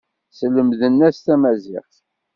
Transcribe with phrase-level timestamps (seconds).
[0.37, 1.93] Slemden-as tamaziɣt.